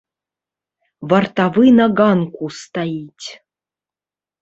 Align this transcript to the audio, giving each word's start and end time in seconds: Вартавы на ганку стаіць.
Вартавы 1.11 1.65
на 1.79 1.85
ганку 2.01 2.53
стаіць. 2.65 3.27